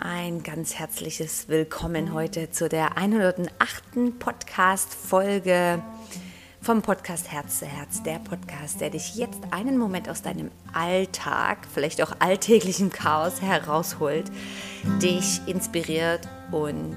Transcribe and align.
ein 0.00 0.42
ganz 0.42 0.74
herzliches 0.74 1.48
Willkommen 1.48 2.14
heute 2.14 2.50
zu 2.50 2.70
der 2.70 2.96
108. 2.96 4.18
Podcast-Folge 4.18 5.82
vom 6.62 6.80
Podcast 6.80 7.30
Herz 7.30 7.58
zu 7.58 7.66
Herz. 7.66 8.02
Der 8.02 8.18
Podcast, 8.18 8.80
der 8.80 8.88
dich 8.88 9.16
jetzt 9.16 9.40
einen 9.50 9.76
Moment 9.76 10.08
aus 10.08 10.22
deinem 10.22 10.50
Alltag, 10.72 11.58
vielleicht 11.72 12.02
auch 12.02 12.12
alltäglichem 12.18 12.90
Chaos 12.90 13.42
herausholt, 13.42 14.30
dich 15.02 15.42
inspiriert 15.46 16.26
und 16.50 16.96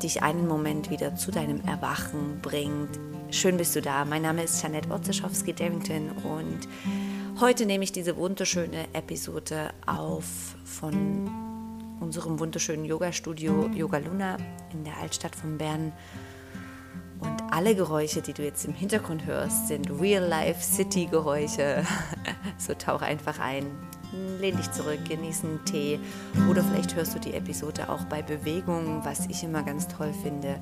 dich 0.00 0.22
einen 0.22 0.46
Moment 0.46 0.90
wieder 0.90 1.16
zu 1.16 1.32
deinem 1.32 1.62
Erwachen 1.64 2.38
bringt. 2.42 2.90
Schön 3.30 3.56
bist 3.56 3.74
du 3.74 3.82
da. 3.82 4.04
Mein 4.04 4.22
Name 4.22 4.44
ist 4.44 4.62
Janette 4.62 4.90
Otzeschowski-Darrington 4.90 6.10
und 6.22 6.60
heute 7.40 7.66
nehme 7.66 7.82
ich 7.82 7.90
diese 7.90 8.16
wunderschöne 8.16 8.84
Episode 8.92 9.70
auf 9.86 10.24
von 10.64 11.53
unserem 12.04 12.38
wunderschönen 12.38 12.84
Yoga-Studio 12.84 13.70
Yoga 13.74 13.96
Luna 13.96 14.36
in 14.72 14.84
der 14.84 14.98
Altstadt 14.98 15.34
von 15.34 15.56
Bern. 15.56 15.90
Und 17.18 17.42
alle 17.50 17.74
Geräusche, 17.74 18.20
die 18.20 18.34
du 18.34 18.44
jetzt 18.44 18.66
im 18.66 18.74
Hintergrund 18.74 19.24
hörst, 19.24 19.68
sind 19.68 19.90
Real-Life-City-Geräusche. 19.90 21.86
so 22.58 22.74
tauch 22.74 23.00
einfach 23.00 23.38
ein, 23.38 23.64
lehn 24.38 24.54
dich 24.54 24.70
zurück, 24.72 24.98
genieß 25.08 25.44
einen 25.44 25.64
Tee 25.64 25.98
oder 26.50 26.62
vielleicht 26.62 26.94
hörst 26.94 27.14
du 27.14 27.18
die 27.18 27.32
Episode 27.32 27.88
auch 27.88 28.04
bei 28.04 28.20
Bewegung, 28.20 29.02
was 29.02 29.24
ich 29.26 29.42
immer 29.42 29.62
ganz 29.62 29.88
toll 29.88 30.12
finde, 30.22 30.60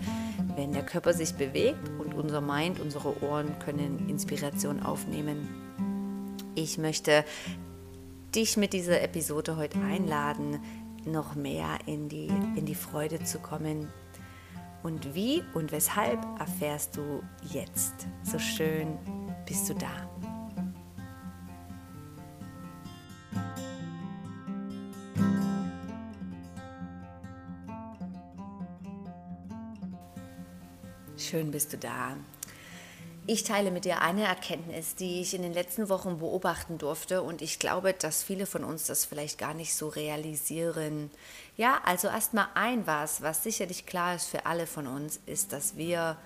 wenn 0.55 0.73
der 0.73 0.87
Körper 0.87 1.13
sich 1.13 1.35
bewegt 1.35 1.91
und 1.99 2.15
unser 2.15 2.41
Mind, 2.41 2.79
unsere 2.79 3.21
Ohren 3.25 3.59
können 3.59 4.09
Inspiration 4.09 4.81
aufnehmen. 4.81 5.49
Ich 6.55 6.79
möchte 6.79 7.25
dich 8.35 8.57
mit 8.57 8.73
dieser 8.73 9.03
Episode 9.03 9.57
heute 9.57 9.79
einladen, 9.81 10.61
noch 11.07 11.35
mehr 11.35 11.79
in 11.87 12.09
die, 12.09 12.29
in 12.57 12.67
die 12.67 12.75
Freude 12.75 13.23
zu 13.25 13.39
kommen. 13.39 13.89
Und 14.83 15.15
wie 15.15 15.45
und 15.55 15.71
weshalb 15.71 16.19
erfährst 16.41 16.97
du 16.97 17.23
jetzt. 17.53 18.07
So 18.25 18.39
schön 18.39 18.99
bist 19.47 19.69
du 19.69 19.75
da. 19.75 19.89
Schön 31.17 31.51
bist 31.51 31.73
du 31.73 31.79
da. 31.79 32.17
Ich 33.25 33.45
teile 33.45 33.71
mit 33.71 33.85
dir 33.85 34.01
eine 34.01 34.25
Erkenntnis, 34.25 34.97
die 34.97 35.21
ich 35.21 35.33
in 35.33 35.43
den 35.43 35.53
letzten 35.53 35.89
Wochen 35.89 36.19
beobachten 36.19 36.79
durfte 36.79 37.23
und 37.23 37.41
ich 37.41 37.61
glaube, 37.61 37.93
dass 37.93 38.25
viele 38.25 38.47
von 38.47 38.65
uns 38.65 38.87
das 38.87 39.05
vielleicht 39.05 39.39
gar 39.39 39.55
nicht 39.55 39.77
so 39.77 39.87
realisieren. 39.87 41.09
Ja, 41.57 41.81
also 41.85 42.09
erstmal 42.09 42.49
ein 42.55 42.85
was, 42.89 43.23
was 43.23 43.45
sicherlich 43.45 43.87
klar 43.87 44.17
ist 44.17 44.27
für 44.27 44.45
alle 44.47 44.67
von 44.67 44.89
uns, 44.89 45.21
ist, 45.27 45.53
dass 45.53 45.77
wir 45.77 46.17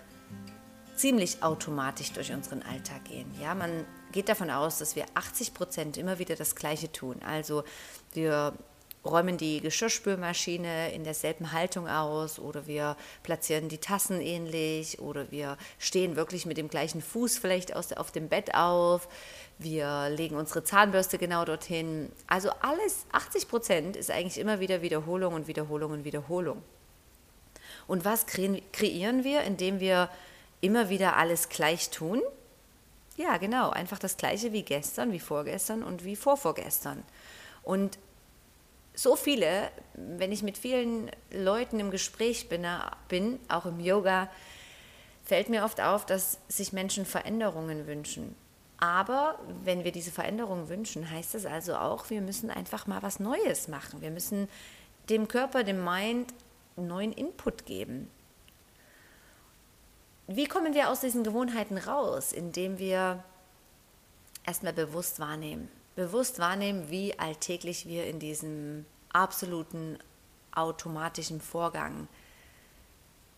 ziemlich 0.96 1.42
automatisch 1.42 2.12
durch 2.12 2.32
unseren 2.32 2.62
Alltag 2.62 3.04
gehen. 3.04 3.30
Ja, 3.42 3.54
man 3.54 3.84
geht 4.12 4.30
davon 4.30 4.50
aus, 4.50 4.78
dass 4.78 4.96
wir 4.96 5.04
80 5.12 5.52
Prozent 5.52 5.98
immer 5.98 6.18
wieder 6.18 6.34
das 6.34 6.54
Gleiche 6.54 6.90
tun. 6.90 7.20
Also 7.22 7.64
wir 8.14 8.54
räumen 9.06 9.38
die 9.38 9.60
Geschirrspülmaschine 9.60 10.92
in 10.92 11.04
derselben 11.04 11.52
Haltung 11.52 11.88
aus 11.88 12.38
oder 12.38 12.66
wir 12.66 12.96
platzieren 13.22 13.68
die 13.68 13.78
Tassen 13.78 14.20
ähnlich 14.20 14.98
oder 15.00 15.30
wir 15.30 15.56
stehen 15.78 16.16
wirklich 16.16 16.46
mit 16.46 16.56
dem 16.56 16.68
gleichen 16.68 17.00
Fuß 17.00 17.38
vielleicht 17.38 17.74
aus, 17.74 17.92
auf 17.92 18.12
dem 18.12 18.28
Bett 18.28 18.54
auf. 18.54 19.08
Wir 19.58 20.10
legen 20.10 20.36
unsere 20.36 20.64
Zahnbürste 20.64 21.18
genau 21.18 21.44
dorthin. 21.44 22.12
Also 22.26 22.50
alles, 22.60 23.06
80 23.12 23.48
Prozent 23.48 23.96
ist 23.96 24.10
eigentlich 24.10 24.38
immer 24.38 24.60
wieder 24.60 24.82
Wiederholung 24.82 25.34
und 25.34 25.48
Wiederholung 25.48 25.92
und 25.92 26.04
Wiederholung. 26.04 26.62
Und 27.86 28.04
was 28.04 28.26
kreieren 28.26 29.24
wir, 29.24 29.42
indem 29.42 29.80
wir 29.80 30.10
immer 30.60 30.88
wieder 30.88 31.16
alles 31.16 31.48
gleich 31.48 31.90
tun? 31.90 32.20
Ja, 33.16 33.38
genau, 33.38 33.70
einfach 33.70 33.98
das 33.98 34.16
gleiche 34.16 34.52
wie 34.52 34.62
gestern, 34.62 35.12
wie 35.12 35.20
vorgestern 35.20 35.82
und 35.82 36.04
wie 36.04 36.16
vorvorgestern. 36.16 37.02
Und 37.62 37.98
so 38.96 39.14
viele, 39.14 39.70
wenn 39.94 40.32
ich 40.32 40.42
mit 40.42 40.56
vielen 40.56 41.10
Leuten 41.30 41.78
im 41.78 41.90
Gespräch 41.90 42.48
bin, 42.48 42.66
bin, 43.08 43.38
auch 43.48 43.66
im 43.66 43.78
Yoga, 43.78 44.30
fällt 45.22 45.50
mir 45.50 45.64
oft 45.64 45.80
auf, 45.80 46.06
dass 46.06 46.38
sich 46.48 46.72
Menschen 46.72 47.04
Veränderungen 47.04 47.86
wünschen. 47.86 48.34
Aber 48.78 49.38
wenn 49.64 49.84
wir 49.84 49.92
diese 49.92 50.10
Veränderungen 50.10 50.68
wünschen, 50.68 51.10
heißt 51.10 51.34
das 51.34 51.46
also 51.46 51.76
auch, 51.76 52.08
wir 52.10 52.22
müssen 52.22 52.50
einfach 52.50 52.86
mal 52.86 53.02
was 53.02 53.20
Neues 53.20 53.68
machen. 53.68 54.00
Wir 54.00 54.10
müssen 54.10 54.48
dem 55.10 55.28
Körper, 55.28 55.62
dem 55.62 55.84
Mind 55.84 56.32
neuen 56.76 57.12
Input 57.12 57.66
geben. 57.66 58.10
Wie 60.26 60.46
kommen 60.46 60.74
wir 60.74 60.90
aus 60.90 61.00
diesen 61.00 61.22
Gewohnheiten 61.22 61.78
raus? 61.78 62.32
Indem 62.32 62.78
wir 62.78 63.22
erstmal 64.44 64.72
bewusst 64.72 65.20
wahrnehmen 65.20 65.70
bewusst 65.96 66.38
wahrnehmen, 66.38 66.90
wie 66.90 67.18
alltäglich 67.18 67.86
wir 67.86 68.06
in 68.06 68.20
diesem 68.20 68.86
absoluten 69.12 69.98
automatischen 70.52 71.40
Vorgang 71.40 72.06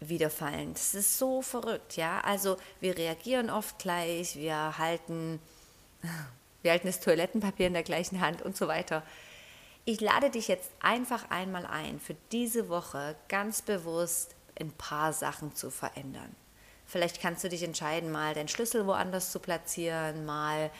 wiederfallen. 0.00 0.74
Das 0.74 0.94
ist 0.94 1.19
so 1.19 1.42
verrückt, 1.42 1.96
ja. 1.96 2.20
Also 2.20 2.56
wir 2.80 2.96
reagieren 2.96 3.50
oft 3.50 3.78
gleich, 3.78 4.36
wir 4.36 4.78
halten, 4.78 5.41
wir 6.62 6.72
halten 6.72 6.86
das 6.86 7.00
Toilettenpapier 7.00 7.69
in 7.69 7.72
der 7.72 7.82
gleichen 7.82 8.20
Hand 8.20 8.42
und 8.42 8.56
so 8.56 8.69
weiter. 8.69 9.02
Ich 9.84 10.00
lade 10.00 10.30
dich 10.30 10.48
jetzt 10.48 10.70
einfach 10.80 11.30
einmal 11.30 11.64
ein, 11.64 11.98
für 11.98 12.14
diese 12.30 12.69
Woche 12.69 13.16
ganz 13.28 13.62
bewusst 13.62 14.34
ein 14.60 14.70
paar 14.72 15.12
Sachen 15.12 15.54
zu 15.54 15.70
verändern. 15.70 16.34
Vielleicht 16.84 17.20
kannst 17.20 17.44
du 17.44 17.48
dich 17.48 17.62
entscheiden, 17.62 18.10
mal 18.10 18.34
deinen 18.34 18.48
Schlüssel 18.48 18.86
woanders 18.86 19.32
zu 19.32 19.40
platzieren, 19.40 20.25
mal 20.26 20.70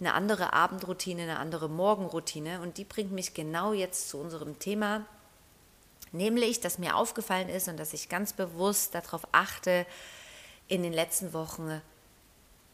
eine 0.00 0.14
andere 0.14 0.52
Abendroutine, 0.52 1.22
eine 1.22 1.38
andere 1.38 1.68
Morgenroutine. 1.68 2.60
Und 2.60 2.78
die 2.78 2.84
bringt 2.84 3.12
mich 3.12 3.34
genau 3.34 3.72
jetzt 3.72 4.08
zu 4.08 4.18
unserem 4.18 4.58
Thema, 4.58 5.04
nämlich, 6.12 6.60
dass 6.60 6.78
mir 6.78 6.96
aufgefallen 6.96 7.48
ist 7.48 7.68
und 7.68 7.78
dass 7.78 7.92
ich 7.92 8.08
ganz 8.08 8.32
bewusst 8.32 8.94
darauf 8.94 9.26
achte 9.32 9.86
in 10.68 10.82
den 10.82 10.92
letzten 10.92 11.32
Wochen, 11.32 11.80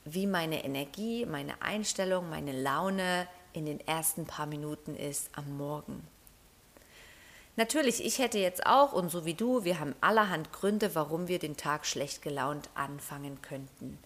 wie 0.04 0.26
meine 0.26 0.64
Energie, 0.64 1.24
meine 1.24 1.62
Einstellung, 1.62 2.28
meine 2.28 2.52
Laune 2.52 3.26
in 3.52 3.64
den 3.64 3.80
ersten 3.86 4.26
paar 4.26 4.46
Minuten 4.46 4.94
ist 4.94 5.30
am 5.32 5.56
Morgen. 5.56 6.06
Natürlich, 7.56 8.04
ich 8.04 8.18
hätte 8.18 8.38
jetzt 8.38 8.66
auch, 8.66 8.92
und 8.92 9.10
so 9.10 9.24
wie 9.24 9.34
du, 9.34 9.64
wir 9.64 9.78
haben 9.78 9.94
allerhand 10.00 10.52
Gründe, 10.52 10.94
warum 10.96 11.28
wir 11.28 11.38
den 11.38 11.56
Tag 11.56 11.86
schlecht 11.86 12.20
gelaunt 12.20 12.68
anfangen 12.74 13.40
könnten. 13.42 13.98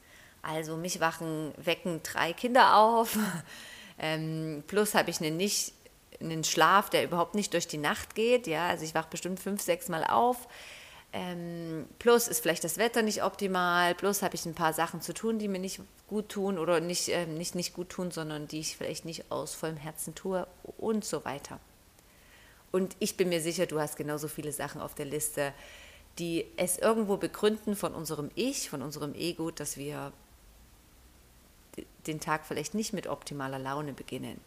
Also 0.48 0.78
mich 0.78 0.98
wachen, 0.98 1.53
wecken 1.59 2.00
drei 2.03 2.32
Kinder 2.32 2.76
auf. 2.76 3.16
Ähm, 4.00 4.62
plus 4.69 4.94
habe 4.94 5.10
ich 5.10 5.20
einen, 5.20 5.36
nicht, 5.36 5.72
einen 6.20 6.44
Schlaf, 6.44 6.88
der 6.88 7.03
überhaupt 7.03 7.34
nicht 7.34 7.53
durch 7.53 7.66
die 7.66 7.78
Nacht 7.78 8.14
geht. 8.14 8.47
Ja, 8.47 8.69
also 8.69 8.84
ich 8.84 8.94
wache 8.94 9.08
bestimmt 9.10 9.41
fünf, 9.41 9.60
sechs 9.60 9.88
Mal 9.88 10.04
auf. 10.04 10.47
Ähm, 11.12 11.84
plus 11.98 12.28
ist 12.28 12.41
vielleicht 12.41 12.62
das 12.62 12.78
Wetter 12.78 13.03
nicht 13.03 13.25
optimal. 13.25 13.97
Plus 13.97 14.22
habe 14.22 14.37
ich 14.37 14.47
ein 14.47 14.54
paar 14.54 14.72
Sachen 14.72 15.00
zu 15.00 15.12
tun, 15.12 15.41
die 15.41 15.48
mir 15.48 15.58
nicht 15.58 15.81
gut 16.06 16.28
tun 16.28 16.58
oder 16.58 16.78
nicht, 16.78 17.08
äh, 17.08 17.26
nicht, 17.26 17.56
nicht 17.56 17.75
gut 17.75 17.88
tun, 17.88 18.12
sondern 18.12 18.47
die 18.47 18.60
ich 18.60 18.76
vielleicht 18.76 19.04
nicht 19.04 19.32
aus 19.32 19.56
vollem 19.56 19.78
Herzen 19.78 20.14
tue 20.14 20.47
und 20.76 21.04
so 21.04 21.25
weiter. 21.25 21.58
Und 22.70 22.94
ich 23.00 23.16
bin 23.16 23.31
mir 23.31 23.41
sicher, 23.41 23.66
du 23.66 23.81
hast 23.81 23.97
genauso 23.97 24.28
viele 24.28 24.53
Sachen 24.53 24.81
auf 24.81 24.94
der 24.94 25.06
Liste, 25.06 25.53
die 26.20 26.47
es 26.56 26.78
irgendwo 26.78 27.16
begründen 27.16 27.75
von 27.75 27.97
unserem 27.97 28.31
Ich, 28.37 28.70
von 28.70 28.81
unserem 28.81 29.16
Ego, 29.16 29.50
dass 29.50 29.76
wir 29.76 30.12
den 32.06 32.21
Tag 32.21 32.44
vielleicht 32.47 32.75
nicht 32.75 32.93
mit 32.93 33.06
optimaler 33.06 33.59
Laune 33.59 33.93
beginnen. 33.93 34.41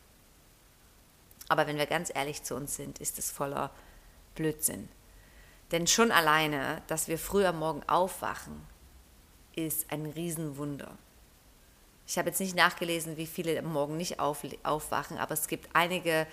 Aber 1.47 1.67
wenn 1.67 1.77
wir 1.77 1.85
ganz 1.85 2.11
ehrlich 2.13 2.43
zu 2.43 2.55
uns 2.55 2.75
sind, 2.75 2.99
ist 2.99 3.19
es 3.19 3.29
voller 3.29 3.71
Blödsinn. 4.35 4.87
Denn 5.71 5.87
schon 5.87 6.11
alleine, 6.11 6.81
dass 6.87 7.07
wir 7.07 7.17
früh 7.17 7.45
am 7.45 7.59
Morgen 7.59 7.83
aufwachen, 7.87 8.65
ist 9.55 9.91
ein 9.91 10.05
Riesenwunder. 10.05 10.97
Ich 12.07 12.17
habe 12.17 12.29
jetzt 12.29 12.39
nicht 12.39 12.55
nachgelesen, 12.55 13.17
wie 13.17 13.27
viele 13.27 13.57
am 13.59 13.71
Morgen 13.71 13.97
nicht 13.97 14.19
auf, 14.19 14.45
aufwachen, 14.63 15.17
aber 15.17 15.33
es 15.33 15.47
gibt 15.47 15.69
einige 15.73 16.27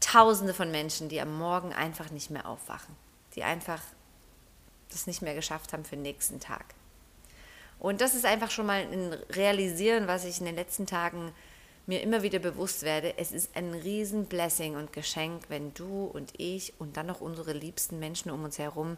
Tausende 0.00 0.54
von 0.54 0.70
Menschen, 0.70 1.08
die 1.08 1.20
am 1.20 1.36
Morgen 1.38 1.72
einfach 1.72 2.10
nicht 2.10 2.30
mehr 2.30 2.46
aufwachen, 2.46 2.94
die 3.34 3.42
einfach 3.42 3.80
das 4.90 5.06
nicht 5.06 5.22
mehr 5.22 5.34
geschafft 5.34 5.72
haben 5.72 5.84
für 5.84 5.96
den 5.96 6.02
nächsten 6.02 6.40
Tag. 6.40 6.74
Und 7.78 8.00
das 8.00 8.14
ist 8.14 8.24
einfach 8.24 8.50
schon 8.50 8.66
mal 8.66 8.80
ein 8.80 9.12
Realisieren, 9.30 10.08
was 10.08 10.24
ich 10.24 10.40
in 10.40 10.46
den 10.46 10.56
letzten 10.56 10.86
Tagen 10.86 11.32
mir 11.86 12.02
immer 12.02 12.22
wieder 12.22 12.38
bewusst 12.38 12.82
werde. 12.82 13.14
Es 13.16 13.32
ist 13.32 13.56
ein 13.56 13.72
riesen 13.72 14.26
Blessing 14.26 14.76
und 14.76 14.92
Geschenk, 14.92 15.44
wenn 15.48 15.72
du 15.74 16.04
und 16.04 16.32
ich 16.36 16.74
und 16.78 16.96
dann 16.96 17.06
noch 17.06 17.20
unsere 17.20 17.52
liebsten 17.52 17.98
Menschen 17.98 18.30
um 18.30 18.44
uns 18.44 18.58
herum 18.58 18.96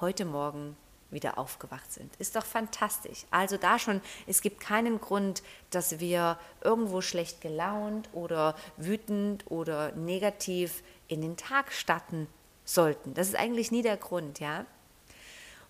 heute 0.00 0.24
Morgen 0.24 0.76
wieder 1.12 1.38
aufgewacht 1.38 1.92
sind. 1.92 2.16
Ist 2.16 2.34
doch 2.34 2.44
fantastisch. 2.44 3.26
Also 3.30 3.58
da 3.58 3.78
schon, 3.78 4.00
es 4.26 4.40
gibt 4.40 4.60
keinen 4.60 5.00
Grund, 5.00 5.42
dass 5.70 6.00
wir 6.00 6.38
irgendwo 6.62 7.00
schlecht 7.00 7.40
gelaunt 7.42 8.08
oder 8.12 8.56
wütend 8.76 9.44
oder 9.50 9.92
negativ 9.92 10.82
in 11.06 11.20
den 11.20 11.36
Tag 11.36 11.70
starten 11.70 12.26
sollten. 12.64 13.14
Das 13.14 13.28
ist 13.28 13.36
eigentlich 13.36 13.70
nie 13.70 13.82
der 13.82 13.98
Grund, 13.98 14.40
ja. 14.40 14.64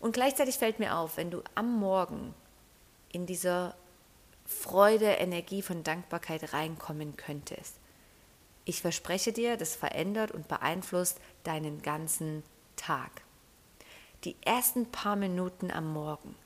Und 0.01 0.13
gleichzeitig 0.13 0.57
fällt 0.57 0.79
mir 0.79 0.97
auf, 0.97 1.17
wenn 1.17 1.31
du 1.31 1.43
am 1.55 1.79
Morgen 1.79 2.35
in 3.13 3.27
dieser 3.27 3.77
Freude, 4.45 5.07
Energie 5.07 5.63
von 5.63 5.85
Dankbarkeit 5.85 6.53
reinkommen 6.53 7.17
könntest. 7.17 7.77
Ich 8.65 8.81
verspreche 8.81 9.33
dir, 9.33 9.57
das 9.57 9.75
verändert 9.75 10.31
und 10.31 10.49
beeinflusst 10.49 11.19
deinen 11.45 11.83
ganzen 11.83 12.43
Tag. 12.77 13.23
Die 14.25 14.37
ersten 14.43 14.87
paar 14.91 15.17
Minuten 15.17 15.71
am 15.71 15.93
Morgen. 15.93 16.37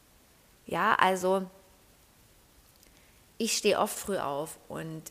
Ja, 0.67 0.95
also 0.95 1.49
ich 3.39 3.57
stehe 3.57 3.79
oft 3.79 3.99
früh 3.99 4.19
auf 4.19 4.59
und 4.69 5.03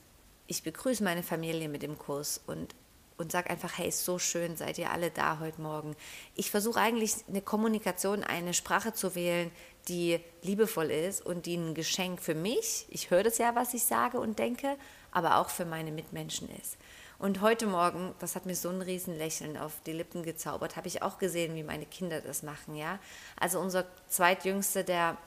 ich 0.48 0.64
begrüße 0.64 1.04
meine 1.04 1.24
Familie 1.24 1.70
mit 1.70 1.84
dem 1.84 1.98
Kurs 1.98 2.42
und, 2.48 2.74
und 3.18 3.32
sage 3.32 3.50
einfach, 3.50 3.78
hey, 3.78 3.88
ist 3.88 4.04
so 4.04 4.20
schön, 4.20 4.58
seid 4.58 4.78
ihr 4.78 4.92
alle 4.92 5.10
da 5.10 5.40
heute 5.40 5.62
Morgen. 5.62 5.96
Ich 6.36 6.52
versuche 6.52 6.80
eigentlich 6.80 7.14
eine 7.28 7.42
Kommunikation, 7.42 8.24
eine 8.24 8.54
Sprache 8.54 8.94
zu 8.94 9.16
wählen, 9.16 9.52
die 9.88 10.20
liebevoll 10.42 10.92
ist 10.92 11.26
und 11.26 11.46
die 11.46 11.56
ein 11.56 11.76
Geschenk 11.76 12.22
für 12.22 12.36
mich, 12.36 12.86
ich 12.90 13.12
höre 13.12 13.24
das 13.24 13.38
ja, 13.38 13.56
was 13.56 13.74
ich 13.74 13.84
sage 13.84 14.20
und 14.20 14.40
denke, 14.40 14.76
aber 15.12 15.38
auch 15.38 15.50
für 15.50 15.66
meine 15.66 15.92
Mitmenschen 15.92 16.50
ist. 16.62 16.78
Und 17.18 17.40
heute 17.40 17.66
Morgen, 17.66 18.14
das 18.20 18.36
hat 18.36 18.46
mir 18.46 18.56
so 18.56 18.70
ein 18.70 18.82
Riesenlächeln 18.82 19.56
auf 19.58 19.74
die 19.86 19.94
Lippen 19.94 20.24
gezaubert, 20.24 20.76
habe 20.76 20.88
ich 20.88 21.02
auch 21.02 21.18
gesehen, 21.18 21.56
wie 21.56 21.64
meine 21.64 21.86
Kinder 21.86 22.20
das 22.20 22.44
machen, 22.44 22.76
ja. 22.76 23.00
Also 23.40 23.60
unser 23.60 23.86
zweitjüngster, 24.10 24.84
der, 24.84 25.18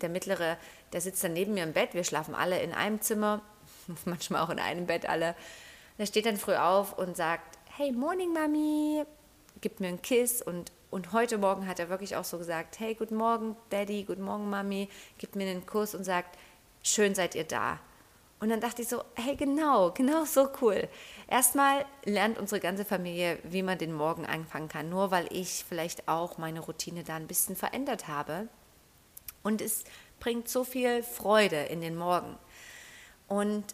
der 0.00 0.08
mittlere, 0.08 0.58
der 0.92 1.00
sitzt 1.00 1.22
dann 1.22 1.34
neben 1.34 1.54
mir 1.54 1.62
im 1.62 1.72
Bett, 1.72 1.94
wir 1.94 2.02
schlafen 2.02 2.34
alle 2.34 2.60
in 2.60 2.72
einem 2.72 3.00
Zimmer, 3.00 3.40
manchmal 4.04 4.42
auch 4.42 4.50
in 4.50 4.58
einem 4.58 4.86
Bett 4.86 5.08
alle. 5.08 5.36
Der 5.98 6.06
steht 6.06 6.26
dann 6.26 6.36
früh 6.36 6.54
auf 6.54 6.98
und 6.98 7.16
sagt, 7.16 7.58
hey, 7.76 7.92
Morning 7.92 8.32
Mami, 8.32 9.04
gibt 9.60 9.80
mir 9.80 9.88
einen 9.88 10.02
Kiss 10.02 10.42
und 10.42 10.72
und 10.88 11.12
heute 11.12 11.36
Morgen 11.36 11.66
hat 11.66 11.80
er 11.80 11.88
wirklich 11.88 12.16
auch 12.16 12.24
so 12.24 12.38
gesagt, 12.38 12.78
hey, 12.78 12.94
guten 12.94 13.16
Morgen, 13.16 13.56
Daddy, 13.70 14.04
guten 14.04 14.22
Morgen, 14.22 14.48
Mami, 14.48 14.88
gibt 15.18 15.36
mir 15.36 15.46
einen 15.46 15.66
Kuss 15.66 15.94
und 15.94 16.04
sagt, 16.04 16.38
schön 16.82 17.14
seid 17.14 17.34
ihr 17.34 17.44
da. 17.44 17.80
Und 18.38 18.50
dann 18.50 18.60
dachte 18.60 18.82
ich 18.82 18.88
so, 18.88 19.02
hey, 19.14 19.34
genau, 19.34 19.90
genau 19.90 20.24
so 20.24 20.48
cool. 20.60 20.88
Erstmal 21.26 21.84
lernt 22.04 22.38
unsere 22.38 22.60
ganze 22.60 22.84
Familie, 22.84 23.38
wie 23.42 23.62
man 23.62 23.78
den 23.78 23.92
Morgen 23.92 24.26
anfangen 24.26 24.68
kann, 24.68 24.88
nur 24.88 25.10
weil 25.10 25.26
ich 25.30 25.64
vielleicht 25.68 26.06
auch 26.06 26.38
meine 26.38 26.60
Routine 26.60 27.02
da 27.02 27.16
ein 27.16 27.26
bisschen 27.26 27.56
verändert 27.56 28.08
habe. 28.08 28.48
Und 29.42 29.60
es 29.60 29.84
bringt 30.20 30.48
so 30.48 30.64
viel 30.64 31.02
Freude 31.02 31.64
in 31.64 31.80
den 31.80 31.96
Morgen. 31.96 32.38
Und 33.26 33.64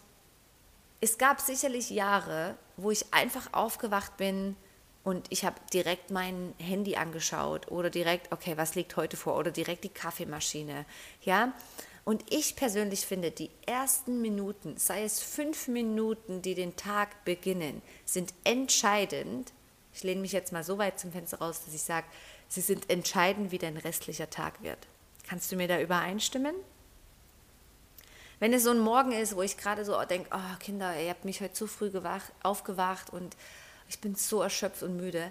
es 1.03 1.19
gab 1.19 1.41
sicherlich 1.41 1.91
Jahre, 1.91 2.57
wo 2.77 2.93
ich 2.93 3.13
einfach 3.13 3.53
aufgewacht 3.53 4.17
bin 4.17 4.57
und 5.03 5.27
ich 5.31 5.45
habe 5.45 5.57
direkt 5.73 6.13
mein 6.13 6.55
Handy 6.59 6.95
angeschaut 6.95 7.73
oder 7.73 7.91
direkt, 7.91 8.33
okay, 8.33 8.57
was 8.57 8.77
liegt 8.77 8.97
heute 8.97 9.17
vor 9.17 9.37
oder 9.37 9.51
direkt 9.51 9.83
die 9.83 9.89
Kaffeemaschine, 9.89 10.87
ja. 11.23 11.53
Und 12.05 12.33
ich 12.33 12.55
persönlich 12.55 13.05
finde, 13.05 13.33
die 13.33 13.51
ersten 13.67 14.23
Minuten, 14.23 14.77
sei 14.77 15.03
es 15.03 15.21
fünf 15.21 15.67
Minuten, 15.67 16.41
die 16.41 16.55
den 16.55 16.77
Tag 16.77 17.25
beginnen, 17.25 17.83
sind 18.05 18.33
entscheidend. 18.45 19.53
Ich 19.93 20.05
lehne 20.05 20.21
mich 20.21 20.33
jetzt 20.33 20.53
mal 20.53 20.65
so 20.65 20.79
weit 20.79 21.01
zum 21.01 21.11
Fenster 21.11 21.39
raus, 21.39 21.63
dass 21.65 21.75
ich 21.75 21.83
sage, 21.83 22.07
sie 22.49 22.61
sind 22.61 22.91
entscheidend, 22.91 23.51
wie 23.51 23.59
dein 23.59 23.77
restlicher 23.77 24.31
Tag 24.31 24.63
wird. 24.63 24.79
Kannst 25.29 25.51
du 25.51 25.57
mir 25.57 25.67
da 25.67 25.81
übereinstimmen? 25.81 26.55
Wenn 28.43 28.53
es 28.55 28.65
so 28.65 28.71
ein 28.71 28.81
Morgen 28.81 29.13
ist, 29.13 29.37
wo 29.37 29.43
ich 29.43 29.57
gerade 29.57 29.85
so 29.85 29.97
denke, 30.03 30.29
oh 30.35 30.57
Kinder, 30.59 31.01
ihr 31.01 31.11
habt 31.11 31.25
mich 31.25 31.41
heute 31.41 31.53
zu 31.53 31.69
früh 31.69 31.91
gewacht, 31.91 32.33
aufgewacht 32.43 33.11
und 33.11 33.37
ich 33.89 34.01
bin 34.01 34.17
so 34.17 34.43
erschöpft 34.43 34.83
und 34.83 34.97
müde, 34.97 35.31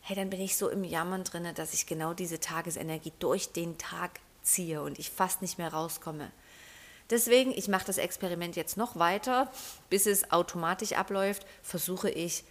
hey, 0.00 0.16
dann 0.16 0.28
bin 0.28 0.40
ich 0.40 0.56
so 0.56 0.68
im 0.68 0.82
Jammern 0.82 1.22
drin, 1.22 1.46
dass 1.54 1.72
ich 1.72 1.86
genau 1.86 2.14
diese 2.14 2.40
Tagesenergie 2.40 3.12
durch 3.20 3.52
den 3.52 3.78
Tag 3.78 4.18
ziehe 4.42 4.82
und 4.82 4.98
ich 4.98 5.12
fast 5.12 5.40
nicht 5.40 5.58
mehr 5.58 5.72
rauskomme. 5.72 6.32
Deswegen, 7.10 7.52
ich 7.52 7.68
mache 7.68 7.86
das 7.86 7.96
Experiment 7.96 8.56
jetzt 8.56 8.76
noch 8.76 8.98
weiter, 8.98 9.52
bis 9.88 10.06
es 10.06 10.32
automatisch 10.32 10.94
abläuft, 10.94 11.46
versuche 11.62 12.10
ich 12.10 12.42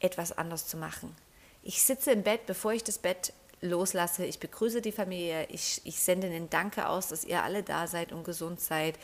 etwas 0.00 0.32
anders 0.32 0.66
zu 0.66 0.78
machen. 0.78 1.14
Ich 1.62 1.82
sitze 1.82 2.10
im 2.10 2.22
Bett, 2.22 2.46
bevor 2.46 2.72
ich 2.72 2.84
das 2.84 2.96
Bett 2.96 3.34
loslasse. 3.64 4.24
Ich 4.24 4.38
begrüße 4.38 4.80
die 4.80 4.92
Familie. 4.92 5.46
Ich, 5.50 5.80
ich 5.84 5.98
sende 6.00 6.26
einen 6.26 6.50
Danke 6.50 6.88
aus, 6.88 7.08
dass 7.08 7.24
ihr 7.24 7.42
alle 7.42 7.62
da 7.62 7.86
seid 7.86 8.12
und 8.12 8.24
gesund 8.24 8.60
seid. 8.60 8.98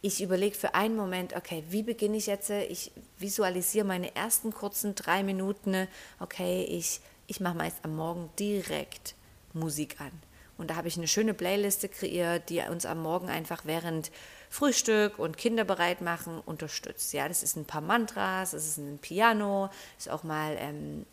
Ich 0.00 0.22
überlege 0.22 0.56
für 0.56 0.74
einen 0.74 0.96
Moment, 0.96 1.34
okay, 1.36 1.64
wie 1.68 1.82
beginne 1.82 2.16
ich 2.16 2.26
jetzt? 2.26 2.50
Ich 2.50 2.92
visualisiere 3.18 3.86
meine 3.86 4.14
ersten 4.14 4.52
kurzen 4.52 4.94
drei 4.94 5.22
Minuten. 5.22 5.88
Okay, 6.20 6.64
ich, 6.64 7.00
ich 7.26 7.40
mache 7.40 7.56
meist 7.56 7.78
am 7.82 7.96
Morgen 7.96 8.30
direkt 8.38 9.14
Musik 9.52 10.00
an. 10.00 10.12
Und 10.56 10.70
da 10.70 10.76
habe 10.76 10.86
ich 10.86 10.96
eine 10.96 11.08
schöne 11.08 11.34
Playliste 11.34 11.88
kreiert, 11.88 12.48
die 12.48 12.60
uns 12.60 12.86
am 12.86 13.02
Morgen 13.02 13.28
einfach 13.28 13.62
während 13.64 14.12
Frühstück 14.50 15.18
und 15.18 15.36
Kinder 15.36 15.64
bereit 15.64 16.00
machen 16.00 16.40
unterstützt. 16.46 17.12
Ja, 17.12 17.26
das 17.26 17.42
ist 17.42 17.56
ein 17.56 17.64
paar 17.64 17.80
Mantras, 17.80 18.52
das 18.52 18.64
ist 18.64 18.78
ein 18.78 18.98
Piano, 18.98 19.68
ist 19.98 20.08
auch 20.08 20.22
mal 20.22 20.56
ähm, 20.60 21.06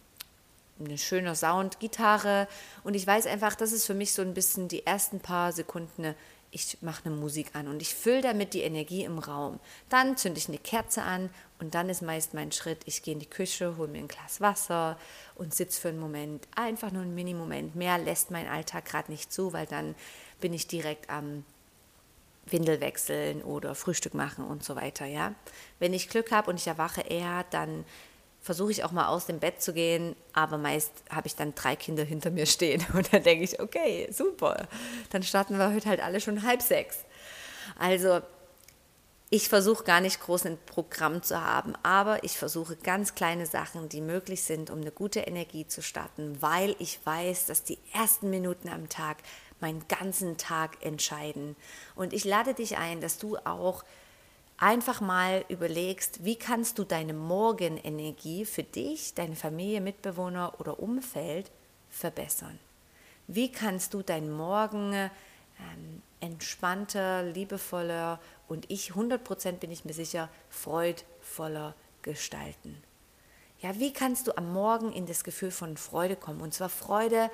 eine 0.85 0.97
schöne 0.97 1.35
Sound, 1.35 1.79
Gitarre. 1.79 2.47
Und 2.83 2.93
ich 2.93 3.05
weiß 3.05 3.27
einfach, 3.27 3.55
das 3.55 3.71
ist 3.71 3.85
für 3.85 3.93
mich 3.93 4.13
so 4.13 4.21
ein 4.21 4.33
bisschen 4.33 4.67
die 4.67 4.85
ersten 4.85 5.19
paar 5.19 5.51
Sekunden, 5.51 6.15
ich 6.51 6.77
mache 6.81 7.05
eine 7.05 7.15
Musik 7.15 7.51
an 7.53 7.69
und 7.69 7.81
ich 7.81 7.95
fülle 7.95 8.21
damit 8.21 8.53
die 8.53 8.61
Energie 8.61 9.05
im 9.05 9.19
Raum. 9.19 9.59
Dann 9.87 10.17
zünde 10.17 10.37
ich 10.37 10.49
eine 10.49 10.57
Kerze 10.57 11.01
an 11.01 11.29
und 11.59 11.73
dann 11.75 11.89
ist 11.89 12.01
meist 12.01 12.33
mein 12.33 12.51
Schritt, 12.51 12.79
ich 12.85 13.03
gehe 13.03 13.13
in 13.13 13.19
die 13.19 13.29
Küche, 13.29 13.77
hole 13.77 13.87
mir 13.87 13.99
ein 13.99 14.09
Glas 14.09 14.41
Wasser 14.41 14.97
und 15.35 15.55
sitze 15.55 15.79
für 15.79 15.89
einen 15.89 15.99
Moment, 15.99 16.47
einfach 16.55 16.91
nur 16.91 17.03
einen 17.03 17.15
Mini-Moment. 17.15 17.75
Mehr 17.75 17.97
lässt 17.97 18.31
mein 18.31 18.47
Alltag 18.47 18.85
gerade 18.85 19.11
nicht 19.11 19.31
zu, 19.31 19.53
weil 19.53 19.65
dann 19.65 19.95
bin 20.41 20.53
ich 20.53 20.67
direkt 20.67 21.09
am 21.09 21.45
Windel 22.47 22.81
wechseln 22.81 23.41
oder 23.43 23.73
Frühstück 23.75 24.13
machen 24.13 24.43
und 24.43 24.63
so 24.63 24.75
weiter, 24.75 25.05
ja. 25.05 25.33
Wenn 25.79 25.93
ich 25.93 26.09
Glück 26.09 26.31
habe 26.31 26.49
und 26.49 26.59
ich 26.59 26.67
erwache 26.67 27.01
eher, 27.01 27.45
dann 27.51 27.85
versuche 28.41 28.71
ich 28.71 28.83
auch 28.83 28.91
mal 28.91 29.07
aus 29.07 29.27
dem 29.27 29.39
Bett 29.39 29.61
zu 29.61 29.71
gehen, 29.71 30.15
aber 30.33 30.57
meist 30.57 30.91
habe 31.09 31.27
ich 31.27 31.35
dann 31.35 31.53
drei 31.53 31.75
Kinder 31.75 32.03
hinter 32.03 32.31
mir 32.31 32.47
stehen 32.47 32.85
und 32.93 33.13
dann 33.13 33.23
denke 33.23 33.43
ich, 33.43 33.59
okay, 33.59 34.09
super, 34.11 34.67
dann 35.11 35.23
starten 35.23 35.57
wir 35.57 35.71
heute 35.73 35.87
halt 35.89 36.01
alle 36.01 36.19
schon 36.19 36.43
halb 36.43 36.61
sechs. 36.61 37.05
Also 37.77 38.21
ich 39.33 39.47
versuche 39.47 39.85
gar 39.85 40.01
nicht 40.01 40.19
groß 40.19 40.45
ein 40.45 40.57
Programm 40.65 41.23
zu 41.23 41.41
haben, 41.41 41.73
aber 41.83 42.23
ich 42.25 42.37
versuche 42.37 42.75
ganz 42.75 43.15
kleine 43.15 43.45
Sachen, 43.45 43.87
die 43.87 44.01
möglich 44.01 44.43
sind, 44.43 44.69
um 44.69 44.81
eine 44.81 44.91
gute 44.91 45.21
Energie 45.21 45.65
zu 45.65 45.81
starten, 45.81 46.41
weil 46.41 46.75
ich 46.79 46.99
weiß, 47.05 47.45
dass 47.45 47.63
die 47.63 47.79
ersten 47.93 48.29
Minuten 48.29 48.67
am 48.67 48.89
Tag 48.89 49.17
meinen 49.61 49.87
ganzen 49.87 50.35
Tag 50.37 50.83
entscheiden. 50.83 51.55
Und 51.95 52.11
ich 52.11 52.25
lade 52.25 52.53
dich 52.53 52.77
ein, 52.77 52.99
dass 52.99 53.19
du 53.19 53.37
auch 53.37 53.85
einfach 54.61 55.01
mal 55.01 55.43
überlegst, 55.49 56.23
wie 56.23 56.35
kannst 56.35 56.77
du 56.77 56.83
deine 56.83 57.13
Morgenenergie 57.13 58.45
für 58.45 58.63
dich, 58.63 59.13
deine 59.15 59.35
Familie, 59.35 59.81
Mitbewohner 59.81 60.53
oder 60.59 60.79
Umfeld 60.79 61.51
verbessern? 61.89 62.59
Wie 63.27 63.51
kannst 63.51 63.93
du 63.93 64.03
deinen 64.03 64.31
Morgen 64.31 64.93
ähm, 64.93 66.01
entspannter, 66.19 67.23
liebevoller 67.23 68.19
und 68.47 68.69
ich 68.69 68.91
100% 68.91 69.53
bin 69.53 69.71
ich 69.71 69.83
mir 69.83 69.93
sicher, 69.93 70.29
freudvoller 70.49 71.73
gestalten? 72.03 72.77
Ja, 73.61 73.79
wie 73.79 73.93
kannst 73.93 74.27
du 74.27 74.37
am 74.37 74.53
Morgen 74.53 74.91
in 74.91 75.07
das 75.07 75.23
Gefühl 75.23 75.51
von 75.51 75.75
Freude 75.75 76.15
kommen? 76.15 76.41
Und 76.41 76.53
zwar 76.53 76.69
Freude 76.69 77.31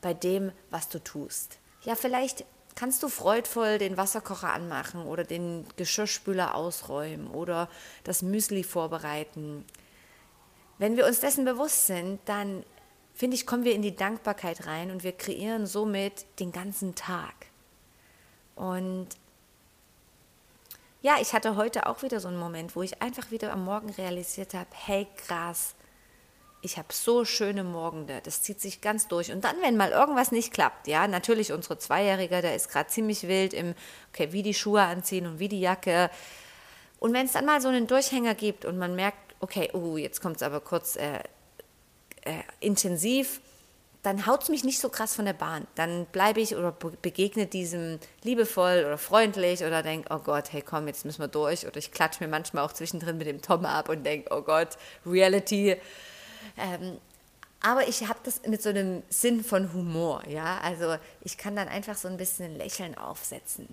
bei 0.00 0.14
dem, 0.14 0.52
was 0.70 0.88
du 0.88 0.98
tust. 0.98 1.58
Ja, 1.84 1.96
vielleicht 1.96 2.44
kannst 2.74 3.02
du 3.02 3.08
freudvoll 3.08 3.78
den 3.78 3.96
Wasserkocher 3.96 4.52
anmachen 4.52 5.02
oder 5.04 5.24
den 5.24 5.66
Geschirrspüler 5.76 6.54
ausräumen 6.54 7.28
oder 7.28 7.68
das 8.04 8.22
Müsli 8.22 8.64
vorbereiten. 8.64 9.64
Wenn 10.78 10.96
wir 10.96 11.06
uns 11.06 11.20
dessen 11.20 11.44
bewusst 11.44 11.86
sind, 11.86 12.20
dann 12.24 12.64
finde 13.14 13.36
ich, 13.36 13.46
kommen 13.46 13.64
wir 13.64 13.74
in 13.74 13.82
die 13.82 13.94
Dankbarkeit 13.94 14.66
rein 14.66 14.90
und 14.90 15.04
wir 15.04 15.12
kreieren 15.12 15.66
somit 15.66 16.26
den 16.40 16.50
ganzen 16.50 16.94
Tag. 16.94 17.34
Und 18.56 19.08
ja, 21.02 21.16
ich 21.20 21.32
hatte 21.32 21.56
heute 21.56 21.86
auch 21.86 22.02
wieder 22.02 22.20
so 22.20 22.28
einen 22.28 22.38
Moment, 22.38 22.76
wo 22.76 22.82
ich 22.82 23.02
einfach 23.02 23.30
wieder 23.30 23.52
am 23.52 23.64
Morgen 23.64 23.90
realisiert 23.90 24.54
habe, 24.54 24.68
hey 24.72 25.06
krass, 25.16 25.74
ich 26.62 26.78
habe 26.78 26.88
so 26.92 27.24
schöne 27.24 27.64
Morgende, 27.64 28.20
das 28.22 28.40
zieht 28.40 28.60
sich 28.60 28.80
ganz 28.80 29.08
durch. 29.08 29.32
Und 29.32 29.44
dann, 29.44 29.56
wenn 29.62 29.76
mal 29.76 29.90
irgendwas 29.90 30.30
nicht 30.30 30.52
klappt, 30.52 30.86
ja, 30.86 31.08
natürlich 31.08 31.52
unsere 31.52 31.76
Zweijährige, 31.76 32.40
der 32.40 32.54
ist 32.54 32.70
gerade 32.70 32.88
ziemlich 32.88 33.26
wild 33.26 33.52
im, 33.52 33.74
okay, 34.12 34.32
wie 34.32 34.44
die 34.44 34.54
Schuhe 34.54 34.82
anziehen 34.82 35.26
und 35.26 35.40
wie 35.40 35.48
die 35.48 35.60
Jacke. 35.60 36.08
Und 37.00 37.12
wenn 37.12 37.26
es 37.26 37.32
dann 37.32 37.46
mal 37.46 37.60
so 37.60 37.68
einen 37.68 37.88
Durchhänger 37.88 38.36
gibt 38.36 38.64
und 38.64 38.78
man 38.78 38.94
merkt, 38.94 39.34
okay, 39.40 39.70
oh, 39.72 39.96
jetzt 39.96 40.20
kommt 40.22 40.36
es 40.36 40.42
aber 40.44 40.60
kurz 40.60 40.94
äh, 40.94 41.18
äh, 42.24 42.42
intensiv, 42.60 43.40
dann 44.04 44.26
haut 44.26 44.44
es 44.44 44.48
mich 44.48 44.62
nicht 44.62 44.78
so 44.78 44.88
krass 44.88 45.16
von 45.16 45.24
der 45.24 45.32
Bahn. 45.32 45.66
Dann 45.74 46.06
bleibe 46.06 46.40
ich 46.40 46.54
oder 46.54 46.72
begegne 46.72 47.46
diesem 47.46 47.98
liebevoll 48.22 48.84
oder 48.86 48.98
freundlich 48.98 49.64
oder 49.64 49.82
denke, 49.82 50.08
oh 50.14 50.18
Gott, 50.18 50.52
hey 50.52 50.62
komm, 50.62 50.86
jetzt 50.86 51.04
müssen 51.04 51.20
wir 51.20 51.28
durch. 51.28 51.66
Oder 51.66 51.76
ich 51.76 51.90
klatsche 51.90 52.22
mir 52.22 52.28
manchmal 52.28 52.64
auch 52.64 52.72
zwischendrin 52.72 53.18
mit 53.18 53.26
dem 53.26 53.42
Tom 53.42 53.64
ab 53.64 53.88
und 53.88 54.04
denke, 54.04 54.28
oh 54.32 54.42
Gott, 54.42 54.76
Reality 55.04 55.76
ähm, 56.56 56.98
Aber 57.60 57.86
ich 57.88 58.08
habe 58.08 58.18
das 58.24 58.42
mit 58.46 58.60
so 58.60 58.70
einem 58.70 59.02
Sinn 59.08 59.44
von 59.44 59.72
Humor, 59.72 60.26
ja. 60.28 60.58
Also 60.62 60.96
ich 61.22 61.38
kann 61.38 61.54
dann 61.54 61.68
einfach 61.68 61.96
so 61.96 62.08
ein 62.08 62.16
bisschen 62.16 62.46
ein 62.46 62.56
Lächeln 62.56 62.96
aufsetzen. 62.98 63.68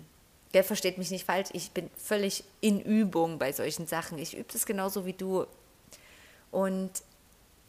Der 0.53 0.63
versteht 0.63 0.97
mich 0.97 1.11
nicht 1.11 1.25
falsch, 1.25 1.49
ich 1.53 1.71
bin 1.71 1.89
völlig 1.95 2.43
in 2.61 2.79
Übung 2.81 3.39
bei 3.39 3.51
solchen 3.51 3.87
Sachen. 3.87 4.17
Ich 4.17 4.35
übe 4.37 4.51
das 4.51 4.65
genauso 4.65 5.05
wie 5.05 5.13
du. 5.13 5.45
Und 6.51 6.91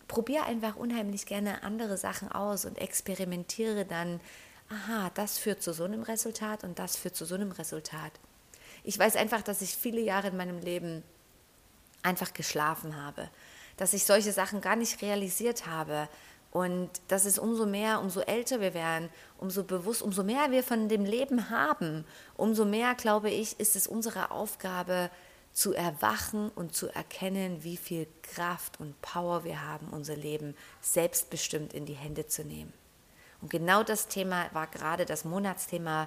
probiere 0.08 0.44
einfach 0.44 0.76
unheimlich 0.76 1.26
gerne 1.26 1.62
andere 1.62 1.96
Sachen 1.96 2.32
aus 2.32 2.64
und 2.64 2.78
experimentiere 2.78 3.84
dann, 3.84 4.20
aha, 4.68 5.10
das 5.14 5.38
führt 5.38 5.62
zu 5.62 5.72
so 5.72 5.84
einem 5.84 6.02
Resultat 6.02 6.64
und 6.64 6.78
das 6.78 6.96
führt 6.96 7.16
zu 7.16 7.24
so 7.24 7.34
einem 7.34 7.52
Resultat. 7.52 8.12
Ich 8.82 8.98
weiß 8.98 9.16
einfach, 9.16 9.42
dass 9.42 9.62
ich 9.62 9.76
viele 9.76 10.00
Jahre 10.00 10.28
in 10.28 10.36
meinem 10.36 10.60
Leben 10.60 11.02
einfach 12.02 12.32
geschlafen 12.32 12.96
habe, 12.96 13.28
dass 13.80 13.94
ich 13.94 14.04
solche 14.04 14.30
Sachen 14.32 14.60
gar 14.60 14.76
nicht 14.76 15.00
realisiert 15.00 15.66
habe 15.66 16.06
und 16.50 16.90
dass 17.08 17.24
es 17.24 17.38
umso 17.38 17.64
mehr, 17.64 18.02
umso 18.02 18.20
älter 18.20 18.60
wir 18.60 18.74
werden, 18.74 19.08
umso 19.38 19.64
bewusst, 19.64 20.02
umso 20.02 20.22
mehr 20.22 20.50
wir 20.50 20.62
von 20.62 20.90
dem 20.90 21.06
Leben 21.06 21.48
haben, 21.48 22.04
umso 22.36 22.66
mehr, 22.66 22.94
glaube 22.94 23.30
ich, 23.30 23.58
ist 23.58 23.76
es 23.76 23.86
unsere 23.86 24.32
Aufgabe, 24.32 25.10
zu 25.54 25.72
erwachen 25.72 26.50
und 26.50 26.76
zu 26.76 26.88
erkennen, 26.88 27.64
wie 27.64 27.78
viel 27.78 28.06
Kraft 28.22 28.78
und 28.78 29.00
Power 29.00 29.44
wir 29.44 29.66
haben, 29.66 29.88
unser 29.88 30.14
Leben 30.14 30.54
selbstbestimmt 30.82 31.72
in 31.72 31.86
die 31.86 31.94
Hände 31.94 32.26
zu 32.26 32.44
nehmen. 32.44 32.74
Und 33.40 33.50
genau 33.50 33.82
das 33.82 34.08
Thema 34.08 34.50
war 34.52 34.66
gerade 34.66 35.06
das 35.06 35.24
Monatsthema 35.24 36.06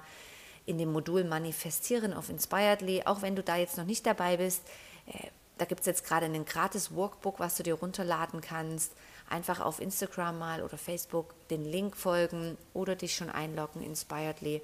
in 0.67 0.77
dem 0.77 0.91
Modul 0.91 1.23
Manifestieren 1.23 2.13
auf 2.13 2.29
Inspiredly. 2.29 3.01
Auch 3.05 3.23
wenn 3.23 3.35
du 3.35 3.41
da 3.41 3.57
jetzt 3.57 3.77
noch 3.77 3.85
nicht 3.85 4.05
dabei 4.05 4.37
bist, 4.37 4.61
äh, 5.07 5.27
da 5.57 5.65
gibt 5.65 5.81
es 5.81 5.85
jetzt 5.85 6.05
gerade 6.05 6.25
ein 6.25 6.45
gratis 6.45 6.95
Workbook, 6.95 7.39
was 7.39 7.55
du 7.55 7.63
dir 7.63 7.75
runterladen 7.75 8.41
kannst. 8.41 8.93
Einfach 9.29 9.59
auf 9.59 9.79
Instagram 9.79 10.37
mal 10.39 10.63
oder 10.63 10.77
Facebook 10.77 11.33
den 11.49 11.63
Link 11.63 11.95
folgen 11.95 12.57
oder 12.73 12.95
dich 12.95 13.15
schon 13.15 13.29
einloggen, 13.29 13.83
Inspiredly. 13.83 14.61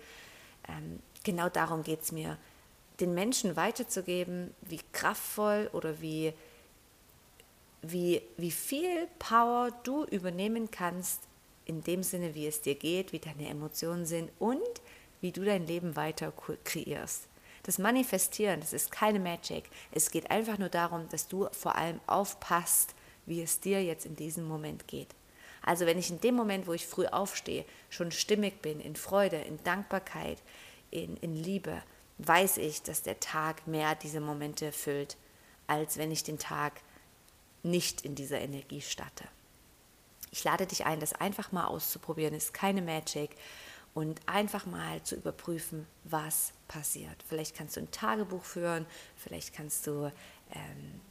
Ähm, 0.67 0.99
genau 1.23 1.49
darum 1.49 1.83
geht 1.83 2.01
es 2.01 2.11
mir, 2.11 2.37
den 2.99 3.13
Menschen 3.13 3.55
weiterzugeben, 3.55 4.53
wie 4.61 4.81
kraftvoll 4.91 5.69
oder 5.73 6.01
wie, 6.01 6.33
wie, 7.81 8.21
wie 8.37 8.51
viel 8.51 9.07
Power 9.19 9.71
du 9.83 10.03
übernehmen 10.05 10.69
kannst, 10.69 11.21
in 11.65 11.83
dem 11.83 12.03
Sinne, 12.03 12.35
wie 12.35 12.47
es 12.47 12.61
dir 12.61 12.75
geht, 12.75 13.13
wie 13.13 13.19
deine 13.19 13.47
Emotionen 13.47 14.05
sind 14.05 14.31
und 14.39 14.59
wie 15.21 15.31
du 15.31 15.45
dein 15.45 15.67
Leben 15.67 15.95
weiter 15.95 16.33
kreierst. 16.63 17.27
Das 17.69 17.77
Manifestieren, 17.77 18.61
das 18.61 18.73
ist 18.73 18.89
keine 18.89 19.19
Magic. 19.19 19.69
Es 19.91 20.09
geht 20.09 20.31
einfach 20.31 20.57
nur 20.57 20.69
darum, 20.69 21.07
dass 21.09 21.27
du 21.27 21.47
vor 21.51 21.75
allem 21.75 21.99
aufpasst, 22.07 22.95
wie 23.27 23.43
es 23.43 23.59
dir 23.59 23.83
jetzt 23.83 24.07
in 24.07 24.15
diesem 24.15 24.47
Moment 24.47 24.87
geht. 24.87 25.09
Also 25.61 25.85
wenn 25.85 25.99
ich 25.99 26.09
in 26.09 26.19
dem 26.19 26.33
Moment, 26.33 26.65
wo 26.65 26.73
ich 26.73 26.87
früh 26.87 27.05
aufstehe, 27.05 27.65
schon 27.91 28.11
stimmig 28.11 28.63
bin, 28.63 28.79
in 28.79 28.95
Freude, 28.95 29.37
in 29.37 29.63
Dankbarkeit, 29.63 30.39
in, 30.89 31.15
in 31.17 31.35
Liebe, 31.35 31.83
weiß 32.17 32.57
ich, 32.57 32.81
dass 32.81 33.03
der 33.03 33.19
Tag 33.19 33.67
mehr 33.67 33.93
diese 33.93 34.19
Momente 34.19 34.71
füllt, 34.71 35.15
als 35.67 35.97
wenn 35.97 36.09
ich 36.09 36.23
den 36.23 36.39
Tag 36.39 36.81
nicht 37.61 38.01
in 38.01 38.15
dieser 38.15 38.39
Energie 38.39 38.81
statte. 38.81 39.25
Ich 40.31 40.43
lade 40.43 40.65
dich 40.65 40.87
ein, 40.87 40.99
das 40.99 41.13
einfach 41.13 41.51
mal 41.51 41.65
auszuprobieren, 41.65 42.33
ist 42.33 42.51
keine 42.51 42.81
Magic 42.81 43.29
und 43.93 44.19
einfach 44.27 44.65
mal 44.65 45.01
zu 45.03 45.15
überprüfen, 45.15 45.85
was 46.03 46.53
passiert. 46.67 47.23
Vielleicht 47.27 47.55
kannst 47.55 47.75
du 47.75 47.81
ein 47.81 47.91
Tagebuch 47.91 48.43
führen, 48.43 48.85
vielleicht 49.15 49.53
kannst 49.53 49.87
du 49.87 50.11
ähm, 50.51 51.01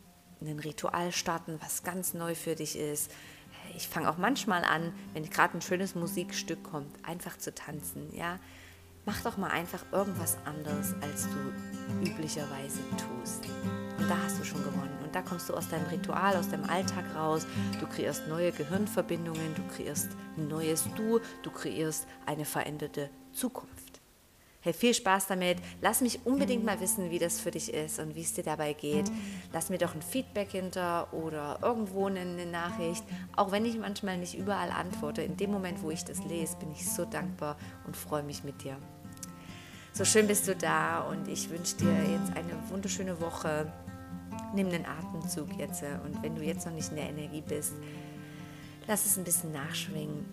ein 0.40 0.58
Ritual 0.58 1.12
starten, 1.12 1.58
was 1.60 1.82
ganz 1.82 2.14
neu 2.14 2.34
für 2.34 2.54
dich 2.54 2.76
ist. 2.76 3.10
Ich 3.76 3.88
fange 3.88 4.08
auch 4.08 4.16
manchmal 4.16 4.64
an, 4.64 4.92
wenn 5.12 5.28
gerade 5.28 5.58
ein 5.58 5.62
schönes 5.62 5.94
Musikstück 5.94 6.62
kommt, 6.62 7.04
einfach 7.04 7.36
zu 7.36 7.54
tanzen. 7.54 8.14
Ja, 8.14 8.38
mach 9.04 9.20
doch 9.22 9.36
mal 9.36 9.50
einfach 9.50 9.84
irgendwas 9.92 10.38
anderes, 10.44 10.94
als 11.00 11.26
du 11.28 12.08
üblicherweise 12.08 12.80
tust. 12.90 13.44
Und 13.98 14.08
da 14.08 14.16
hast 14.22 14.38
du 14.38 14.44
schon 14.44 14.62
gewonnen. 14.62 14.97
Und 15.08 15.14
da 15.14 15.22
kommst 15.22 15.48
du 15.48 15.54
aus 15.54 15.70
deinem 15.70 15.86
Ritual, 15.86 16.36
aus 16.36 16.50
deinem 16.50 16.68
Alltag 16.68 17.02
raus. 17.16 17.46
Du 17.80 17.86
kreierst 17.86 18.28
neue 18.28 18.52
Gehirnverbindungen, 18.52 19.54
du 19.54 19.62
kreierst 19.74 20.10
ein 20.36 20.48
neues 20.48 20.84
Du, 20.96 21.20
du 21.42 21.50
kreierst 21.50 22.06
eine 22.26 22.44
veränderte 22.44 23.08
Zukunft. 23.32 24.02
Hey, 24.60 24.74
viel 24.74 24.92
Spaß 24.92 25.28
damit. 25.28 25.56
Lass 25.80 26.02
mich 26.02 26.26
unbedingt 26.26 26.62
mal 26.62 26.78
wissen, 26.80 27.10
wie 27.10 27.18
das 27.18 27.40
für 27.40 27.50
dich 27.50 27.72
ist 27.72 27.98
und 28.00 28.16
wie 28.16 28.20
es 28.20 28.34
dir 28.34 28.44
dabei 28.44 28.74
geht. 28.74 29.10
Lass 29.50 29.70
mir 29.70 29.78
doch 29.78 29.94
ein 29.94 30.02
Feedback 30.02 30.50
hinter 30.50 31.10
oder 31.14 31.58
irgendwo 31.62 32.04
eine 32.04 32.44
Nachricht. 32.44 33.02
Auch 33.34 33.50
wenn 33.50 33.64
ich 33.64 33.78
manchmal 33.78 34.18
nicht 34.18 34.36
überall 34.36 34.70
antworte, 34.70 35.22
in 35.22 35.38
dem 35.38 35.50
Moment, 35.50 35.82
wo 35.82 35.90
ich 35.90 36.04
das 36.04 36.22
lese, 36.24 36.54
bin 36.56 36.70
ich 36.70 36.86
so 36.86 37.06
dankbar 37.06 37.56
und 37.86 37.96
freue 37.96 38.24
mich 38.24 38.44
mit 38.44 38.62
dir. 38.62 38.76
So 39.94 40.04
schön 40.04 40.26
bist 40.26 40.46
du 40.46 40.54
da 40.54 41.00
und 41.00 41.28
ich 41.28 41.48
wünsche 41.48 41.76
dir 41.76 41.94
jetzt 42.12 42.36
eine 42.36 42.52
wunderschöne 42.68 43.22
Woche 43.22 43.72
nimm 44.54 44.70
den 44.70 44.84
Atemzug 44.86 45.48
jetzt 45.58 45.82
äh, 45.82 45.98
und 46.04 46.22
wenn 46.22 46.34
du 46.34 46.42
jetzt 46.42 46.66
noch 46.66 46.72
nicht 46.72 46.90
in 46.90 46.96
der 46.96 47.10
Energie 47.10 47.42
bist, 47.46 47.74
lass 48.86 49.06
es 49.06 49.16
ein 49.16 49.24
bisschen 49.24 49.52
nachschwingen 49.52 50.26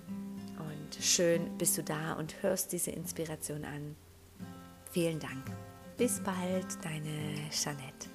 und 0.60 1.04
schön 1.04 1.58
bist 1.58 1.78
du 1.78 1.84
da 1.84 2.14
und 2.14 2.42
hörst 2.42 2.72
diese 2.72 2.92
Inspiration 2.92 3.66
an. 3.66 3.96
Vielen 4.92 5.20
Dank. 5.20 5.52
Bis 5.98 6.20
bald, 6.20 6.84
deine 6.84 7.50
Jeanette. 7.52 8.15